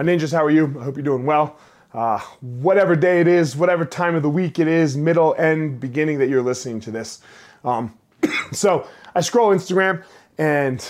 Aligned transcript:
My 0.00 0.06
ninjas, 0.06 0.32
how 0.32 0.42
are 0.42 0.50
you? 0.50 0.74
I 0.80 0.84
hope 0.84 0.96
you're 0.96 1.04
doing 1.04 1.26
well. 1.26 1.58
Uh, 1.92 2.18
whatever 2.40 2.96
day 2.96 3.20
it 3.20 3.28
is, 3.28 3.54
whatever 3.54 3.84
time 3.84 4.14
of 4.14 4.22
the 4.22 4.30
week 4.30 4.58
it 4.58 4.66
is, 4.66 4.96
middle, 4.96 5.34
end, 5.36 5.78
beginning 5.78 6.18
that 6.20 6.30
you're 6.30 6.40
listening 6.40 6.80
to 6.80 6.90
this. 6.90 7.20
Um, 7.64 7.92
so 8.50 8.88
I 9.14 9.20
scroll 9.20 9.54
Instagram 9.54 10.02
and 10.38 10.82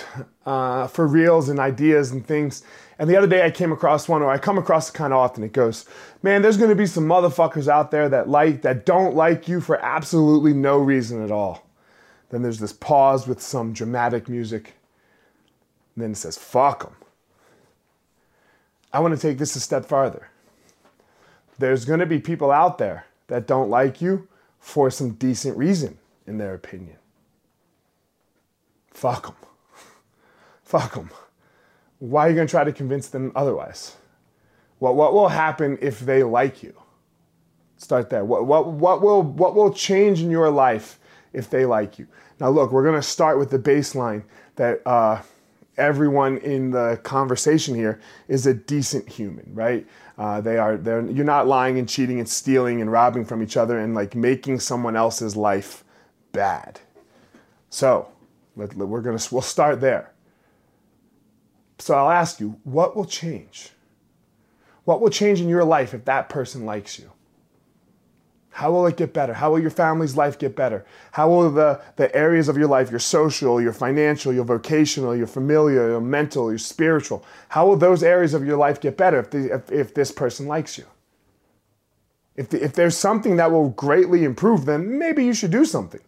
uh, 0.46 0.86
for 0.86 1.08
reels 1.08 1.48
and 1.48 1.58
ideas 1.58 2.12
and 2.12 2.24
things. 2.24 2.62
And 3.00 3.10
the 3.10 3.16
other 3.16 3.26
day 3.26 3.44
I 3.44 3.50
came 3.50 3.72
across 3.72 4.08
one, 4.08 4.22
or 4.22 4.30
I 4.30 4.38
come 4.38 4.58
across 4.58 4.90
it 4.90 4.92
kind 4.92 5.12
of 5.12 5.18
often. 5.18 5.42
It 5.42 5.52
goes, 5.52 5.86
"Man, 6.22 6.40
there's 6.40 6.56
going 6.56 6.70
to 6.70 6.76
be 6.76 6.86
some 6.86 7.08
motherfuckers 7.08 7.66
out 7.66 7.90
there 7.90 8.08
that 8.08 8.28
like 8.28 8.62
that 8.62 8.86
don't 8.86 9.16
like 9.16 9.48
you 9.48 9.60
for 9.60 9.84
absolutely 9.84 10.52
no 10.52 10.78
reason 10.78 11.20
at 11.24 11.32
all." 11.32 11.66
Then 12.28 12.42
there's 12.42 12.60
this 12.60 12.72
pause 12.72 13.26
with 13.26 13.42
some 13.42 13.72
dramatic 13.72 14.28
music. 14.28 14.74
And 15.96 16.04
then 16.04 16.12
it 16.12 16.16
says, 16.16 16.38
"Fuck 16.38 16.84
them." 16.84 16.99
I 18.92 19.00
want 19.00 19.14
to 19.14 19.20
take 19.20 19.38
this 19.38 19.56
a 19.56 19.60
step 19.60 19.84
farther. 19.84 20.28
There's 21.58 21.84
going 21.84 22.00
to 22.00 22.06
be 22.06 22.18
people 22.18 22.50
out 22.50 22.78
there 22.78 23.06
that 23.28 23.46
don't 23.46 23.70
like 23.70 24.00
you 24.00 24.28
for 24.58 24.90
some 24.90 25.12
decent 25.12 25.56
reason, 25.56 25.98
in 26.26 26.38
their 26.38 26.54
opinion. 26.54 26.96
Fuck 28.90 29.26
them. 29.26 29.36
Fuck 30.64 30.94
them. 30.94 31.10
Why 31.98 32.26
are 32.26 32.30
you 32.30 32.34
going 32.34 32.46
to 32.46 32.50
try 32.50 32.64
to 32.64 32.72
convince 32.72 33.08
them 33.08 33.32
otherwise? 33.36 33.96
What, 34.78 34.96
what 34.96 35.12
will 35.12 35.28
happen 35.28 35.78
if 35.80 36.00
they 36.00 36.22
like 36.22 36.62
you? 36.62 36.74
Start 37.76 38.10
there. 38.10 38.24
What, 38.24 38.46
what, 38.46 38.66
what, 38.68 39.02
will, 39.02 39.22
what 39.22 39.54
will 39.54 39.72
change 39.72 40.20
in 40.20 40.30
your 40.30 40.50
life 40.50 40.98
if 41.32 41.48
they 41.48 41.64
like 41.66 41.98
you? 41.98 42.08
Now, 42.40 42.48
look, 42.48 42.72
we're 42.72 42.82
going 42.82 43.00
to 43.00 43.02
start 43.02 43.38
with 43.38 43.50
the 43.50 43.58
baseline 43.58 44.24
that 44.56 44.80
uh, 44.86 45.20
everyone 45.80 46.38
in 46.38 46.70
the 46.70 47.00
conversation 47.02 47.74
here 47.74 48.00
is 48.28 48.46
a 48.46 48.54
decent 48.54 49.08
human, 49.08 49.50
right? 49.54 49.86
Uh, 50.18 50.40
they 50.40 50.58
are. 50.58 50.76
They're, 50.76 51.04
you're 51.06 51.24
not 51.24 51.48
lying 51.48 51.78
and 51.78 51.88
cheating 51.88 52.18
and 52.20 52.28
stealing 52.28 52.80
and 52.80 52.92
robbing 52.92 53.24
from 53.24 53.42
each 53.42 53.56
other 53.56 53.78
and 53.78 53.94
like 53.94 54.14
making 54.14 54.60
someone 54.60 54.94
else's 54.94 55.36
life 55.36 55.82
bad. 56.32 56.78
So, 57.70 58.08
let, 58.54 58.76
let, 58.76 58.86
we're 58.86 59.00
gonna. 59.00 59.18
We'll 59.32 59.42
start 59.42 59.80
there. 59.80 60.12
So 61.78 61.94
I'll 61.94 62.10
ask 62.10 62.40
you, 62.40 62.60
what 62.64 62.94
will 62.94 63.06
change? 63.06 63.70
What 64.84 65.00
will 65.00 65.08
change 65.08 65.40
in 65.40 65.48
your 65.48 65.64
life 65.64 65.94
if 65.94 66.04
that 66.04 66.28
person 66.28 66.66
likes 66.66 66.98
you? 66.98 67.10
How 68.50 68.72
will 68.72 68.86
it 68.86 68.96
get 68.96 69.12
better? 69.12 69.32
How 69.32 69.50
will 69.52 69.60
your 69.60 69.70
family's 69.70 70.16
life 70.16 70.38
get 70.38 70.56
better? 70.56 70.84
How 71.12 71.28
will 71.28 71.50
the, 71.50 71.80
the 71.96 72.14
areas 72.14 72.48
of 72.48 72.56
your 72.56 72.66
life, 72.66 72.90
your 72.90 72.98
social, 72.98 73.60
your 73.60 73.72
financial, 73.72 74.32
your 74.32 74.44
vocational, 74.44 75.14
your 75.16 75.28
familial, 75.28 75.88
your 75.88 76.00
mental, 76.00 76.50
your 76.50 76.58
spiritual, 76.58 77.24
how 77.48 77.66
will 77.66 77.76
those 77.76 78.02
areas 78.02 78.34
of 78.34 78.44
your 78.44 78.56
life 78.56 78.80
get 78.80 78.96
better 78.96 79.20
if, 79.20 79.30
the, 79.30 79.54
if, 79.54 79.72
if 79.72 79.94
this 79.94 80.10
person 80.10 80.46
likes 80.46 80.76
you? 80.76 80.84
If, 82.36 82.48
the, 82.48 82.62
if 82.62 82.72
there's 82.72 82.96
something 82.96 83.36
that 83.36 83.50
will 83.50 83.70
greatly 83.70 84.24
improve, 84.24 84.64
then 84.64 84.98
maybe 84.98 85.24
you 85.24 85.32
should 85.32 85.50
do 85.50 85.64
something. 85.64 86.00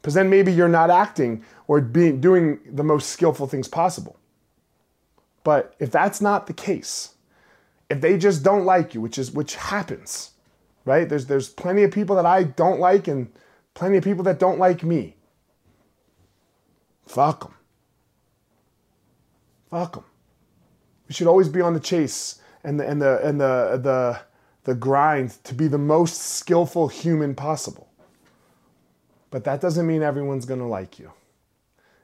Because 0.00 0.14
then 0.14 0.28
maybe 0.28 0.52
you're 0.52 0.68
not 0.68 0.90
acting 0.90 1.44
or 1.68 1.80
being, 1.80 2.20
doing 2.20 2.60
the 2.70 2.84
most 2.84 3.10
skillful 3.10 3.46
things 3.46 3.68
possible. 3.68 4.16
But 5.44 5.74
if 5.78 5.90
that's 5.90 6.20
not 6.20 6.46
the 6.46 6.52
case, 6.52 7.14
if 7.88 8.00
they 8.00 8.18
just 8.18 8.42
don't 8.42 8.64
like 8.64 8.94
you, 8.94 9.00
which 9.00 9.18
is 9.18 9.30
which 9.30 9.54
happens, 9.54 10.32
right? 10.86 11.06
There's 11.06 11.26
there's 11.26 11.50
plenty 11.50 11.82
of 11.82 11.90
people 11.90 12.16
that 12.16 12.24
I 12.24 12.44
don't 12.44 12.80
like 12.80 13.08
and 13.08 13.30
plenty 13.74 13.98
of 13.98 14.04
people 14.04 14.24
that 14.24 14.38
don't 14.38 14.58
like 14.58 14.82
me. 14.82 15.16
Fuck 17.04 17.40
them. 17.40 17.54
Fuck 19.70 19.94
them. 19.94 20.04
We 21.08 21.14
should 21.14 21.26
always 21.26 21.50
be 21.50 21.60
on 21.60 21.74
the 21.74 21.80
chase 21.80 22.40
and 22.64 22.80
the 22.80 22.88
and 22.88 23.02
the 23.02 23.20
and 23.26 23.38
the 23.38 23.80
the 23.82 24.20
the 24.64 24.74
grind 24.74 25.32
to 25.44 25.54
be 25.54 25.68
the 25.68 25.78
most 25.78 26.20
skillful 26.20 26.88
human 26.88 27.34
possible. 27.34 27.88
But 29.30 29.44
that 29.44 29.60
doesn't 29.60 29.86
mean 29.86 30.02
everyone's 30.02 30.46
going 30.46 30.60
to 30.60 30.66
like 30.66 30.98
you. 30.98 31.12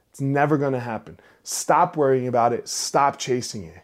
It's 0.09 0.21
never 0.21 0.57
going 0.57 0.73
to 0.73 0.79
happen. 0.79 1.19
Stop 1.41 1.97
worrying 1.97 2.27
about 2.27 2.53
it. 2.53 2.67
Stop 2.67 3.17
chasing 3.17 3.63
it 3.63 3.81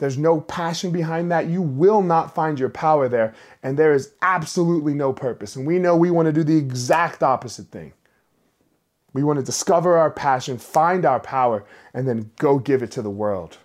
there's 0.00 0.16
no 0.16 0.40
passion 0.40 0.92
behind 0.92 1.30
that, 1.30 1.48
you 1.48 1.60
will 1.60 2.00
not 2.00 2.34
find 2.34 2.58
your 2.58 2.70
power 2.70 3.06
there. 3.06 3.34
And 3.62 3.78
there 3.78 3.92
is 3.92 4.14
absolutely 4.22 4.94
no 4.94 5.12
purpose. 5.12 5.56
And 5.56 5.66
we 5.66 5.78
know 5.78 5.94
we 5.94 6.10
want 6.10 6.24
to 6.24 6.32
do 6.32 6.42
the 6.42 6.56
exact 6.56 7.22
opposite 7.22 7.66
thing. 7.66 7.92
We 9.12 9.22
want 9.22 9.40
to 9.40 9.44
discover 9.44 9.98
our 9.98 10.10
passion, 10.10 10.56
find 10.56 11.04
our 11.04 11.20
power, 11.20 11.66
and 11.92 12.08
then 12.08 12.30
go 12.38 12.58
give 12.58 12.82
it 12.82 12.90
to 12.92 13.02
the 13.02 13.10
world. 13.10 13.58